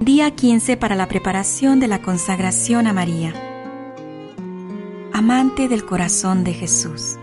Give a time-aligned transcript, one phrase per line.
[0.00, 3.32] Día 15 para la preparación de la consagración a María.
[5.14, 7.16] Amante del corazón de Jesús.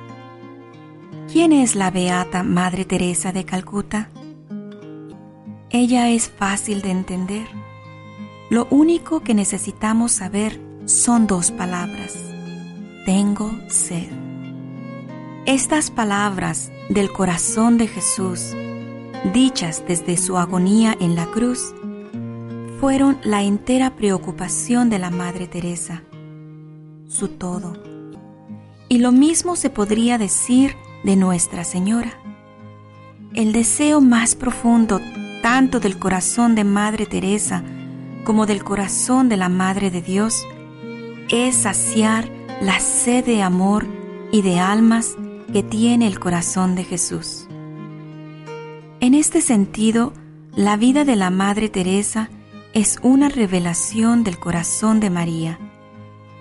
[1.31, 4.09] ¿Quién es la beata Madre Teresa de Calcuta?
[5.69, 7.47] Ella es fácil de entender.
[8.49, 12.17] Lo único que necesitamos saber son dos palabras.
[13.05, 14.09] Tengo sed.
[15.45, 18.55] Estas palabras del corazón de Jesús,
[19.31, 21.73] dichas desde su agonía en la cruz,
[22.83, 26.03] fueron la entera preocupación de la Madre Teresa,
[27.07, 27.81] su todo.
[28.89, 32.11] Y lo mismo se podría decir de Nuestra Señora.
[33.33, 34.99] El deseo más profundo
[35.41, 37.63] tanto del corazón de Madre Teresa
[38.25, 40.45] como del corazón de la Madre de Dios
[41.29, 42.27] es saciar
[42.59, 43.87] la sed de amor
[44.29, 45.15] y de almas
[45.53, 47.47] que tiene el corazón de Jesús.
[48.99, 50.11] En este sentido,
[50.53, 52.29] la vida de la Madre Teresa
[52.73, 55.59] es una revelación del corazón de María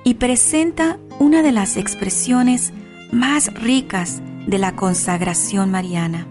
[0.02, 2.72] y presenta una de las expresiones
[3.12, 6.26] más ricas de la consagración mariana.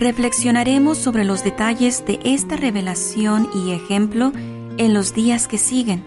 [0.00, 4.32] Reflexionaremos sobre los detalles de esta revelación y ejemplo
[4.78, 6.02] en los días que siguen,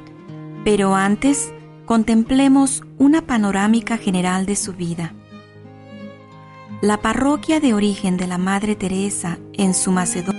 [0.66, 1.54] pero antes
[1.86, 5.14] contemplemos una panorámica general de su vida.
[6.82, 10.39] La parroquia de origen de la Madre Teresa en su Macedonia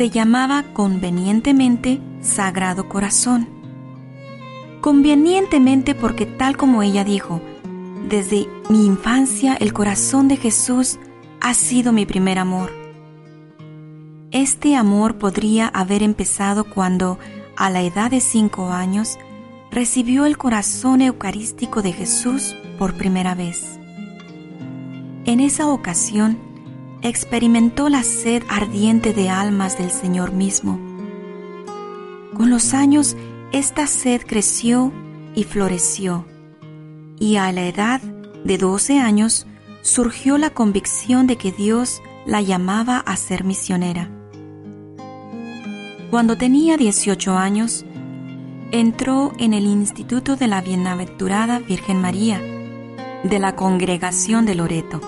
[0.00, 3.50] se llamaba convenientemente Sagrado Corazón.
[4.80, 7.42] Convenientemente porque tal como ella dijo,
[8.08, 10.98] desde mi infancia el corazón de Jesús
[11.42, 12.72] ha sido mi primer amor.
[14.30, 17.18] Este amor podría haber empezado cuando,
[17.54, 19.18] a la edad de cinco años,
[19.70, 23.78] recibió el corazón eucarístico de Jesús por primera vez.
[25.26, 26.38] En esa ocasión,
[27.02, 30.78] experimentó la sed ardiente de almas del Señor mismo.
[32.34, 33.16] Con los años,
[33.52, 34.92] esta sed creció
[35.34, 36.26] y floreció,
[37.18, 38.00] y a la edad
[38.44, 39.46] de 12 años
[39.82, 44.10] surgió la convicción de que Dios la llamaba a ser misionera.
[46.10, 47.84] Cuando tenía 18 años,
[48.72, 52.40] entró en el Instituto de la Bienaventurada Virgen María,
[53.24, 55.00] de la Congregación de Loreto,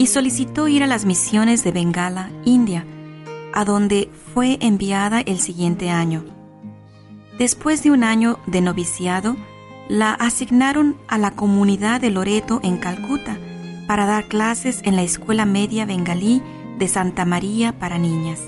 [0.00, 2.86] y solicitó ir a las misiones de Bengala, India,
[3.52, 6.24] a donde fue enviada el siguiente año.
[7.38, 9.36] Después de un año de noviciado,
[9.90, 13.36] la asignaron a la comunidad de Loreto en Calcuta
[13.86, 16.40] para dar clases en la Escuela Media Bengalí
[16.78, 18.40] de Santa María para niñas.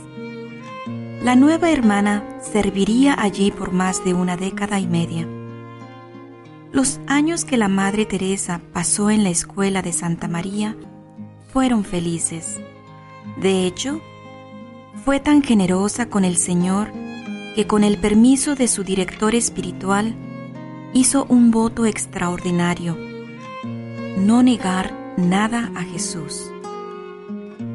[1.22, 5.28] La nueva hermana serviría allí por más de una década y media.
[6.72, 10.78] Los años que la Madre Teresa pasó en la escuela de Santa María
[11.52, 12.58] fueron felices.
[13.36, 14.00] De hecho,
[15.04, 16.90] fue tan generosa con el Señor
[17.54, 20.14] que con el permiso de su director espiritual
[20.94, 22.96] hizo un voto extraordinario,
[24.16, 26.50] no negar nada a Jesús.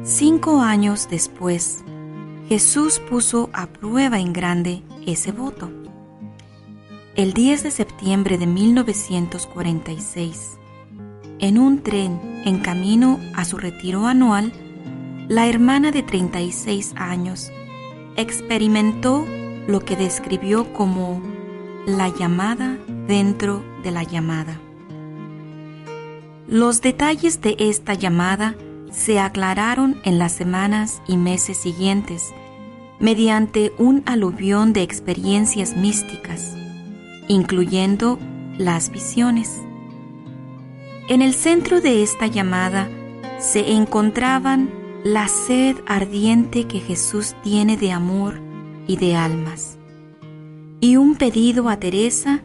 [0.02, 1.84] Cinco años después,
[2.48, 5.70] Jesús puso a prueba en grande ese voto.
[7.14, 10.57] El 10 de septiembre de 1946,
[11.40, 14.52] en un tren en camino a su retiro anual,
[15.28, 17.50] la hermana de 36 años
[18.16, 19.26] experimentó
[19.66, 21.20] lo que describió como
[21.86, 24.60] la llamada dentro de la llamada.
[26.48, 28.54] Los detalles de esta llamada
[28.90, 32.32] se aclararon en las semanas y meses siguientes
[32.98, 36.56] mediante un aluvión de experiencias místicas,
[37.28, 38.18] incluyendo
[38.56, 39.60] las visiones.
[41.08, 42.86] En el centro de esta llamada
[43.38, 44.70] se encontraban
[45.04, 48.38] la sed ardiente que Jesús tiene de amor
[48.86, 49.78] y de almas,
[50.80, 52.42] y un pedido a Teresa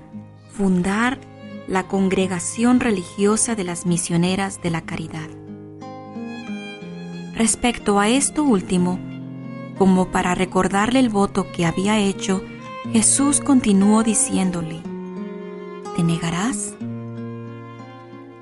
[0.50, 1.19] fundar
[1.68, 5.27] la congregación religiosa de las misioneras de la caridad.
[7.36, 8.98] Respecto a esto último,
[9.77, 12.42] como para recordarle el voto que había hecho,
[12.94, 14.80] Jesús continuó diciéndole,
[15.98, 16.75] ¿te negarás?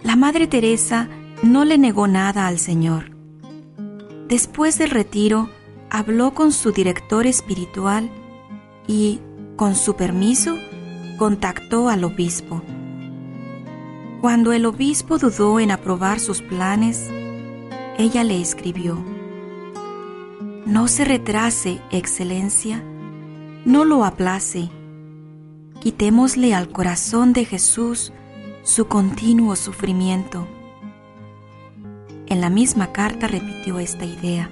[0.04, 1.08] La Madre Teresa
[1.44, 3.12] no le negó nada al Señor.
[4.28, 5.50] Después del retiro,
[5.92, 8.10] habló con su director espiritual
[8.88, 9.20] y,
[9.56, 10.58] con su permiso,
[11.18, 12.64] contactó al obispo.
[14.22, 17.10] Cuando el obispo dudó en aprobar sus planes,
[18.00, 18.98] ella le escribió,
[20.66, 22.84] No se retrase, Excelencia,
[23.66, 24.70] no lo aplace.
[25.80, 28.14] Quitémosle al corazón de Jesús
[28.64, 30.48] su continuo sufrimiento.
[32.28, 34.52] En la misma carta repitió esta idea.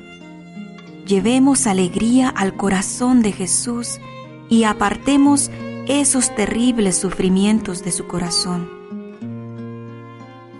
[1.05, 3.99] Llevemos alegría al corazón de Jesús
[4.49, 5.51] y apartemos
[5.87, 8.69] esos terribles sufrimientos de su corazón.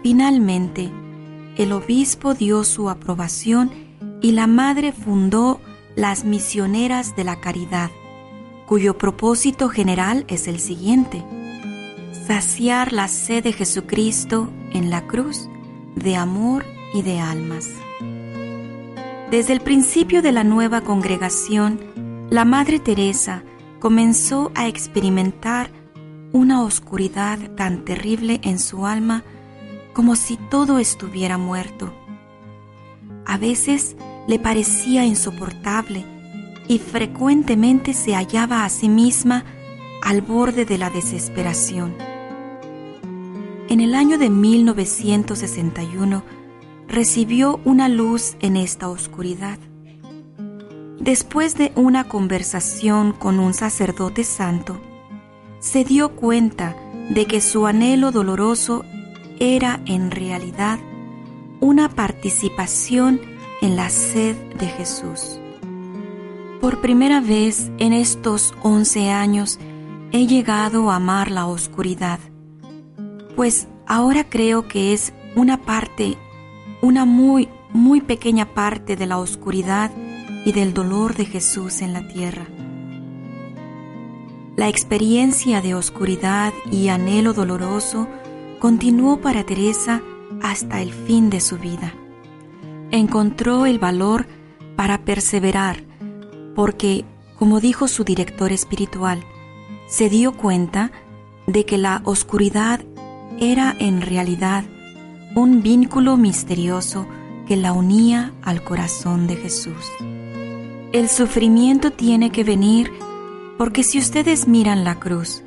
[0.03, 0.91] Finalmente,
[1.57, 3.71] el obispo dio su aprobación
[4.21, 5.59] y la madre fundó
[5.95, 7.89] las misioneras de la caridad,
[8.65, 11.23] cuyo propósito general es el siguiente,
[12.29, 15.49] saciar la sed de Jesucristo en la cruz
[15.95, 17.67] de amor y de almas.
[19.31, 21.79] Desde el principio de la nueva congregación,
[22.29, 23.41] la Madre Teresa
[23.79, 25.71] comenzó a experimentar
[26.31, 29.23] una oscuridad tan terrible en su alma
[29.93, 31.91] como si todo estuviera muerto.
[33.25, 33.95] A veces
[34.27, 36.05] le parecía insoportable
[36.67, 39.45] y frecuentemente se hallaba a sí misma
[40.03, 42.08] al borde de la desesperación.
[43.69, 46.23] En el año de 1961
[46.87, 49.59] recibió una luz en esta oscuridad.
[50.99, 54.81] Después de una conversación con un sacerdote santo,
[55.59, 56.75] se dio cuenta
[57.11, 58.85] de que su anhelo doloroso
[59.39, 60.79] era en realidad
[61.59, 63.21] una participación
[63.61, 65.39] en la sed de Jesús.
[66.59, 69.59] Por primera vez en estos once años
[70.11, 72.19] he llegado a amar la oscuridad,
[73.39, 76.17] pues ahora creo que es una parte,
[76.81, 79.91] una muy, muy pequeña parte de la oscuridad
[80.43, 82.47] y del dolor de Jesús en la tierra.
[84.57, 88.09] La experiencia de oscuridad y anhelo doloroso
[88.59, 90.01] continuó para Teresa
[90.43, 91.93] hasta el fin de su vida.
[92.91, 94.27] Encontró el valor
[94.75, 95.81] para perseverar
[96.57, 97.05] porque,
[97.37, 99.23] como dijo su director espiritual,
[99.87, 100.91] se dio cuenta
[101.47, 102.81] de que la oscuridad
[103.39, 104.63] era en realidad
[105.35, 107.07] un vínculo misterioso
[107.47, 109.85] que la unía al corazón de Jesús.
[110.91, 112.91] El sufrimiento tiene que venir
[113.57, 115.43] porque si ustedes miran la cruz,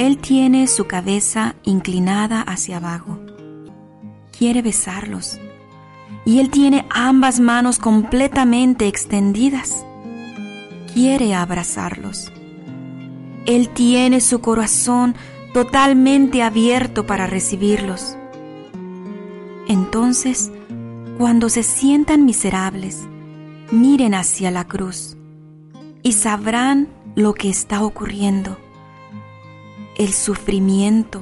[0.00, 3.18] él tiene su cabeza inclinada hacia abajo.
[4.36, 5.38] Quiere besarlos.
[6.24, 9.84] Y Él tiene ambas manos completamente extendidas.
[10.94, 12.32] Quiere abrazarlos.
[13.44, 15.14] Él tiene su corazón
[15.52, 18.16] totalmente abierto para recibirlos.
[19.68, 20.50] Entonces,
[21.18, 23.06] cuando se sientan miserables,
[23.70, 25.16] miren hacia la cruz
[26.02, 28.56] y sabrán lo que está ocurriendo
[30.00, 31.20] el sufrimiento,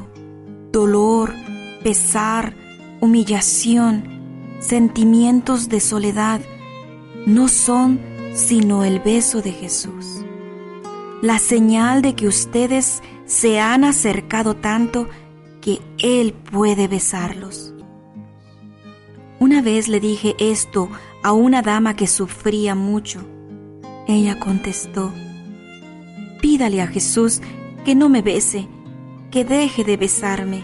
[0.70, 1.34] dolor,
[1.82, 2.54] pesar,
[3.00, 6.40] humillación, sentimientos de soledad,
[7.26, 7.98] no son
[8.34, 10.24] sino el beso de Jesús.
[11.22, 15.08] La señal de que ustedes se han acercado tanto
[15.60, 17.74] que Él puede besarlos.
[19.38, 20.88] Una vez le dije esto
[21.22, 23.20] a una dama que sufría mucho.
[24.08, 25.12] Ella contestó,
[26.40, 27.40] pídale a Jesús
[27.84, 28.66] que no me bese,
[29.30, 30.62] que deje de besarme.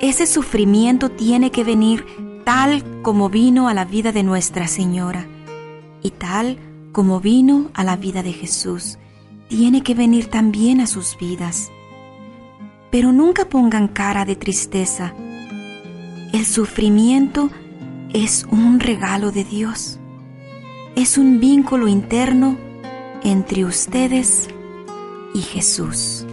[0.00, 2.06] Ese sufrimiento tiene que venir
[2.44, 5.26] tal como vino a la vida de Nuestra Señora
[6.02, 6.58] y tal
[6.92, 8.98] como vino a la vida de Jesús,
[9.48, 11.70] tiene que venir también a sus vidas.
[12.90, 15.14] Pero nunca pongan cara de tristeza.
[16.32, 17.50] El sufrimiento
[18.12, 19.98] es un regalo de Dios.
[20.96, 22.56] Es un vínculo interno
[23.24, 24.48] entre ustedes
[25.34, 26.24] y Jesús.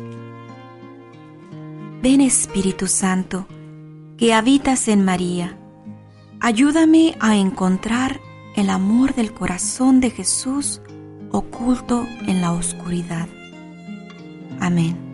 [2.01, 3.47] Ven Espíritu Santo,
[4.17, 5.57] que habitas en María,
[6.39, 8.19] ayúdame a encontrar
[8.55, 10.81] el amor del corazón de Jesús
[11.31, 13.27] oculto en la oscuridad.
[14.59, 15.10] Amén.